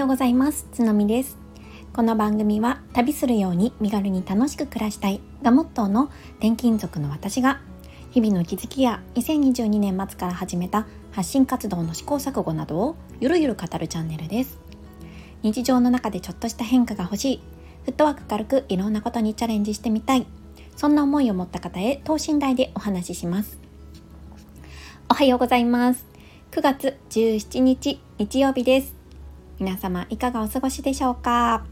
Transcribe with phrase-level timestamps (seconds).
[0.00, 0.66] ようございます。
[0.72, 1.36] つのみです。
[1.92, 6.04] この番組は旅するように身軽に楽しく暮らしたいがモットーの
[6.38, 7.60] 転勤族の私が
[8.10, 14.58] 日々の気づきや2022年末から始めた発信活動の試行錯誤などをゆるゆる語るチャンネルです。
[15.42, 17.40] 日常の中でちょっとした変化が欲しい
[17.84, 20.26] フットワーク軽くいろんなことにチャレンジしてみたい
[20.76, 23.58] そんな思いを持った方へ等身大でお話しします。
[25.10, 26.06] おはようございます。
[26.52, 28.99] 9月17日日曜日です。
[29.60, 31.64] 皆様いかがお過ごしでしょうか？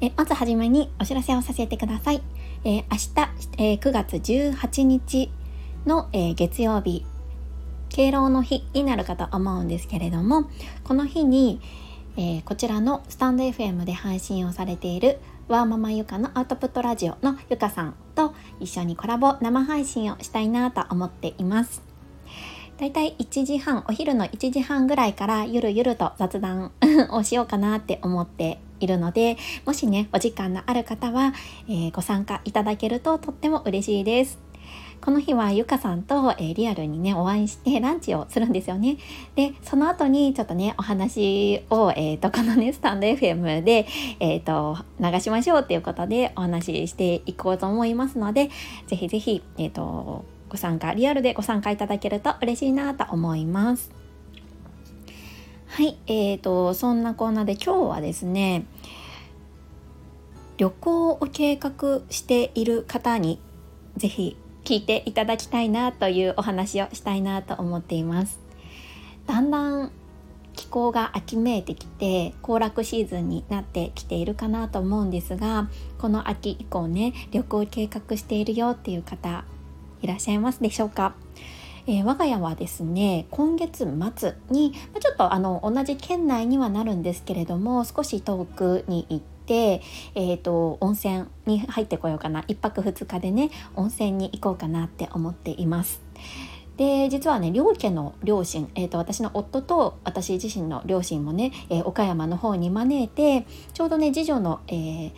[0.00, 2.22] えまずはじめにお知らせをさせてください、
[2.64, 2.96] えー、明
[3.56, 5.30] 日、えー、9月18日
[5.86, 7.06] の、えー、月曜日
[7.88, 10.50] 敬老の日になるかと思うんですけれども
[10.82, 11.60] この日に、
[12.16, 21.91] えー、こちらのスタンド FM で配信をされているワーママゆかのアウトプットラジオのゆかさんと一緒にコラボ生配信をしたいなと思っています。
[22.78, 26.72] だいたい1時半お昼の1時半ぐらいからゆるゆると雑談
[27.12, 31.32] をしようかなって思っているのでもしねお時間のある方は、
[31.68, 34.52] えー、ご参加いただけるととっても嬉しいです。
[35.02, 38.98] この日はゆかさんと、えー、リアルにねお会いしてランチをするんですよね。
[39.34, 43.86] でその後にちょっとねお話を、えーと、このねスタンド FM で、
[44.20, 48.50] えーと、流しましょうっていうことでお話ししていこうと思いますので
[48.86, 53.90] ぜひぜひえっ、ー、とご参加リアルでご参加いただけると嬉しいなと思います。
[55.66, 58.66] はいえーとそんなコーナーで今日はですね
[60.58, 63.40] 旅行を計画している方に
[63.96, 68.38] ぜひ聞いていただきたいなというお話をしたいなと思っています。
[69.26, 69.90] だんだん
[70.52, 79.46] 気候が秋めいてきて行楽シーズンになってきているかなと思うんですがこの秋以降ね旅行計画しているよっていう方
[80.02, 81.14] いらっしゃいますでしょうか？
[81.86, 89.82] えー、我が家はですね今月末にちょっとあの同じ県内にはなるんですけれども少し遠くに行って、
[90.14, 96.02] えーと、温泉に入ってこようかな1泊2日でね温泉に行こうかなって思っています。
[96.76, 105.12] で実はね両家の両親、えーと、私の夫と私自身の両親もね、えー、岡山の方に招いてちょうどね次女の、えー、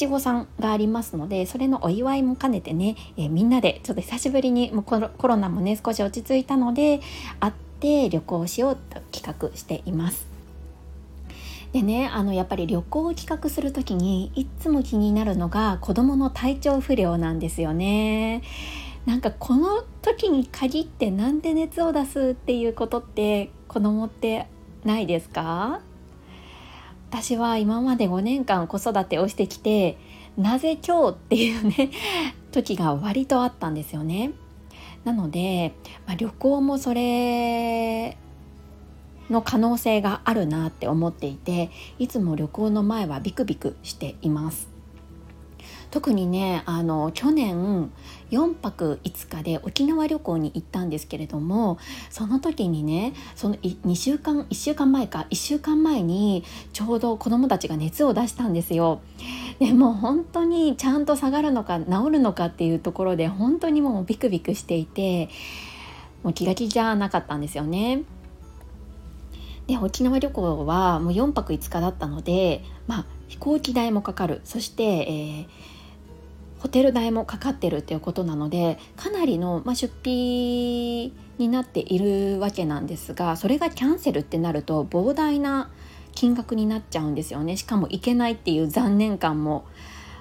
[0.00, 7.00] 七五三がありますのでそれのお祝いも兼ねてね、えー、みんなでちょっと久しぶりにもうコロナもね少し落ち着いたので
[7.38, 10.26] 会って旅行しようと企画しています。
[11.72, 18.42] でねあのやっぱり旅行を企画する時にいつも気になるのが子どもの体調不良なんですよね。
[19.04, 24.46] なんかこの時に限ってなんで熱を出すっていうことって子供って
[24.84, 25.82] ないですか？
[27.10, 29.98] 私は今まで5年間子育てをしてきて
[30.38, 31.90] なぜ今日っていうね
[32.52, 34.30] 時が割とあったんですよね。
[35.04, 35.72] なので、
[36.06, 38.16] まあ、旅行もそれ
[39.28, 44.69] の可能性があるなって思っていていつも旅行の前はビクビクしています。
[45.90, 47.90] 特にねあの去年
[48.30, 51.78] 4泊5日で沖縄旅行に行ったんですけれども
[52.10, 59.00] その時にねその2週間1週間前か1週間前にちょうど子どもたちが熱を出したんですよ。
[59.58, 65.28] でもう本当にちゃんと下がるのか治るのかっていうところで本当にもうビクビクしていて
[66.22, 68.02] もう気が気じゃなかったんですよね。
[69.66, 75.79] で沖縄旅行はもう4泊5日だったので、まあ、飛行機代もかかるそして、えー
[76.60, 85.70] ホテル代もかかってるっていうことなのでかなりの、まあ、出費になっているわけなんですがそれがキャンセルってなると膨大な
[86.12, 87.56] 金額になっちゃうんですよね。
[87.56, 89.64] しかも行けないっていう残念感も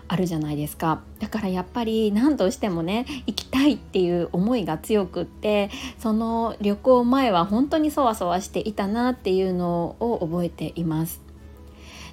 [0.07, 1.01] あるじゃないですか。
[1.19, 11.28] だからやっぱり何としてもね行きたいっていう思いが強くってその旅行前は本当にそわそわしていたなっていうのを覚えています。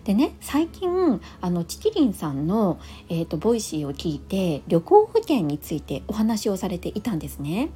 [0.07, 2.79] でね最近あのちきりんさんの、
[3.09, 7.71] えーと、 Voicy を聞いて旅行保険についてお話をされていたんですね。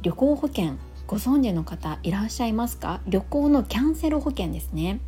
[0.00, 0.76] 旅行保険
[1.06, 3.02] ご存知の方いらっしゃいますか？
[3.06, 5.00] 旅行のキャンセル保険ですね。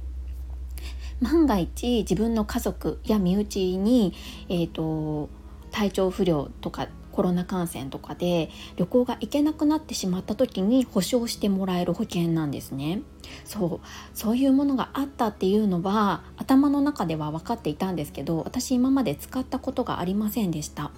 [1.22, 4.12] 万が一自分の家族や身内に、
[4.50, 5.30] えーと
[5.70, 6.88] 体調不良とか
[7.18, 13.02] コロナ感染とかで旅行が行けなくなってしまった時に保証してもらえる保険なんですね。
[13.44, 13.86] そう。
[14.14, 20.92] そういうものがあったっていうのは頭の中では分かっていたんですけど私今まで使ったことがありませんでした。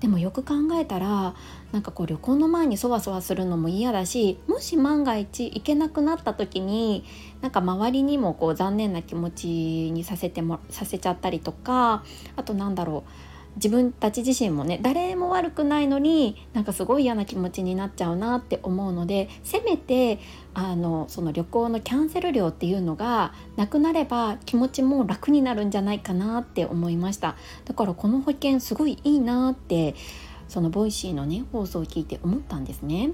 [0.00, 1.36] でもよく考えたら
[1.70, 7.04] なんかこう旅行の前にそわそわするのも嫌だしもし万が一行けなくなった時に
[7.42, 9.46] なんか周りにもこう残念な気持ち
[9.92, 12.02] にさせてもさせちゃったりとか
[12.34, 20.20] あとなんだろう自分たち自身もね誰も悪くないのになんかすごい嫌な気持ちになっちゃうなって思うのでせめて
[20.54, 29.94] あのその旅行のキャンセル料っていうのがなくなれば気持ちも楽になるんじゃないかなって思いましただからこの保険すごいいいなって
[30.48, 33.10] その Voicy のね放送を聞いて思ったんですね。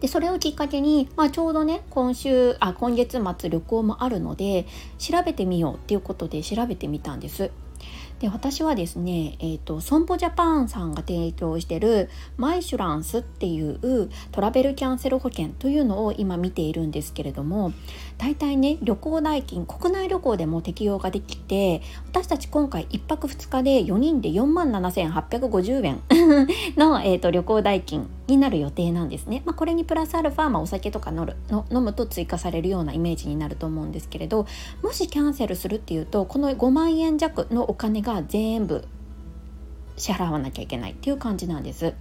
[0.00, 4.66] でそれをきっかけに、まあ、ちょうどね今週あ今月末旅行もあるので
[4.98, 7.52] 調べてみようっていうことで調べてみたんです。
[8.22, 17.72] で私はですね、えーと、損保ジャパンさんが提供してるマイシュランスっていうトラベルキャンセル保険というのを今見ているんですけれども
[18.18, 26.00] 大体ね旅行代金国内旅行でも適用ができて私たち今回1泊2日で4人で4万7850円
[26.76, 29.42] の、えーと旅行代金になる予定なんですね。
[29.44, 34.46] まあ、これにプラスアルファ、まあ、お酒とかのるの飲むと追加されるようなイメージになると思うんですけれど
[34.82, 38.84] もしキャンセルするっていうとこの5万円弱のお金が全部
[39.96, 41.94] 支払わなきゃいけないっていう感じなんです。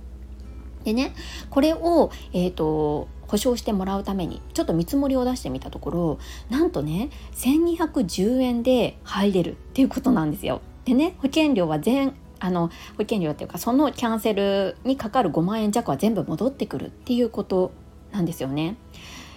[0.83, 1.13] でね
[1.49, 6.19] これを、えーと、保証してもらうためにちょっと見積もりを出してみたところ
[6.49, 10.61] なんとね1210円で入れるっていうことなんですよ。
[10.85, 17.71] でね保険料は全あの保険料っていうかそのキャンセルにかかる5万円弱は全部戻ってくるっていうこと
[18.11, 18.75] なんですよね。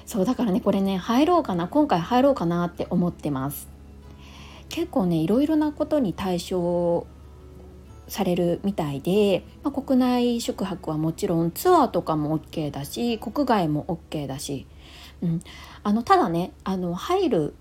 [0.07, 3.69] そうだからねこれね入ろうかな今回入ろうかなって思ってます。
[4.71, 7.07] 結構ねいろいろなことに対象
[8.09, 14.67] されるみたいで、まあ、国内宿泊はもちろんツアーとかも OK だし国外も OK だし、
[15.23, 15.41] うん、
[15.83, 17.55] あのただねあの入る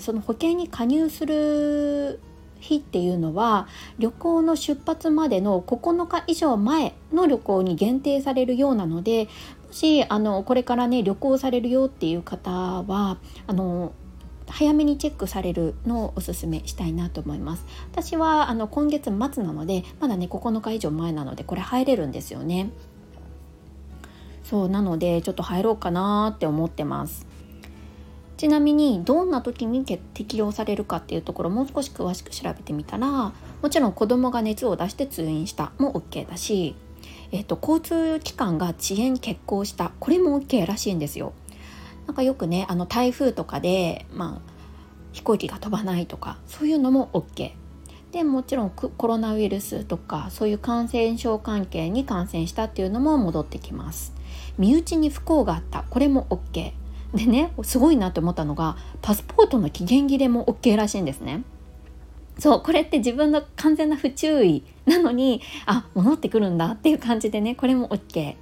[0.00, 2.20] その保険に加入する
[2.62, 3.66] 日っていうのは
[3.98, 9.28] 旅行の出発までの9日以上前の旅行に限定されるようなので
[9.66, 13.92] もしあのこれからね旅行されるよっていう方はあの
[14.48, 17.64] 早めにチェックされるのをおすすめしたいなと思います。
[17.90, 22.70] 私はあの今月末なのでまだね9日以上前なのでこれ入れるんですよね。
[24.44, 27.26] そうなのでちょっと入ろうかなって思ってます。
[28.42, 36.74] ちなみにどんな時に適用されるかっていうところもう少し詳しく調べてみたらもちろん子供が熱を出して通院したも OK だし、
[37.30, 41.34] えっと、交通機関が遅延欠航したこれも OK らしいんですよ。
[42.08, 44.52] なんかよくねあの台風とかで、まあ、
[45.12, 47.52] 飛行機が飛ばないとかそういうのも OK。
[48.10, 54.12] でもちろんコロナウイルスとかそういう感染症関係に感染したっていうのも戻ってきます
[54.58, 56.81] 身内に不幸があったこれも OK
[57.14, 61.42] でねすごいなって思ったのがパスポートの期限切れも OK らしいんですね。
[62.38, 68.36] そうこれって自分の完全な不注意なのにあ戻ってくるんだっていう感じでねこれも OK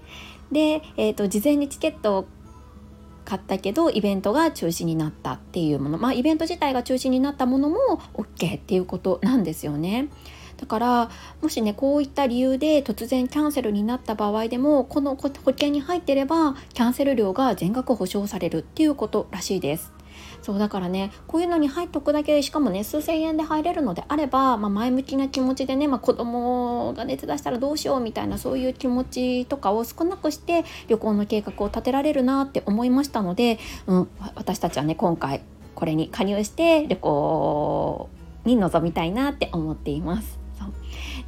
[0.52, 2.26] で、えーと、事前にチケットを
[3.24, 10.08] 買ったけどイベントが中止になったっていうものまあイベント自体が中止になったものも OK っていうことなんですよね。
[10.60, 11.10] だから
[11.40, 19.92] もしねこういった理由で突然キャンセルになった場合でもこの保険に入ってればキャンセル料が全額保証されるっていうことらしいです。
[20.42, 35.42] そうだからねこういうのに入っとくだけでしかもね数千円で入れるのであれば、まあ、前向きな気持ちでね、まあ、子供が熱出したらどうしようみたいなそういう気持ちとかを少なくして旅行の計画を立てられるなって思いましたので、うん、私たちはね今回
[35.74, 38.10] これに加入して旅行
[38.44, 40.39] に臨みたいなって思っています。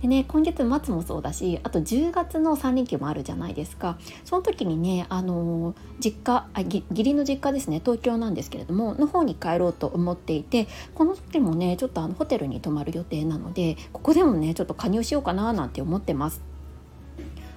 [0.03, 16.52] でね今月末もそうだしあと10月の3連休もあるじゃないですかその時にねあの実家あ義理の実家ですね東京なんですけれどもの方に帰ろうと思っていてこの時もねちょっとあのホテルに泊まる予定なのでここでもねちょっと加入しようかななんて思ってます。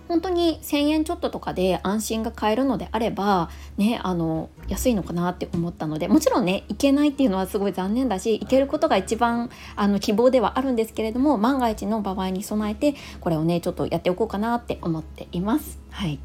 [0.07, 15.79] 本当に1,000円ちょっととかで安心が買えるのであればねあの安いのかなって思ったのでもちろんね行けないっていうのはすごい残念だし行けることが一番あの希望ではあるんですけれども万が一の場合に備えてこれをねちょっとやっておこうかなって思っています。
[15.91, 16.19] はい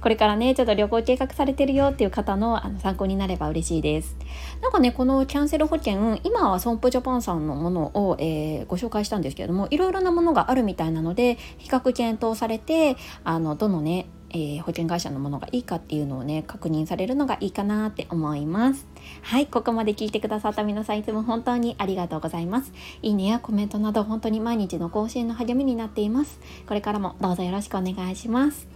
[0.00, 4.16] これからねちょっと旅行計画されてるよっていう方のあの参考になれば嬉しいです。
[4.62, 18.86] なんかねこのキャンセル保険今は損保ジャパンさんのものを、えー、ご紹介したんですけれどもいろいろなものがあるみたいなので比較検討されてあのどのねえー、保険会社のものがいいかっていうのをね確認されるのがいいかなって思います。
[19.22, 22.72] はいここまで聞いてくださった皆さんいつも本当にありがとうございます。
[23.02, 26.40] いいねやコメントなど本当に毎日の更新の励みになっています。
[26.66, 28.75] これからもどうぞよろしくお願いします。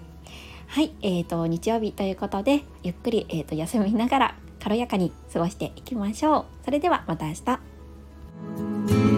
[0.70, 6.64] はい、えーと、日曜日ということでゆっくり、えーと、休みながら軽やかに過ごしていきましょう。
[6.64, 9.09] それではまた明日。